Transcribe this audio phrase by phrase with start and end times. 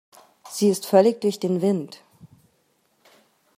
[0.49, 2.01] Sie ist völlig durch den Wind.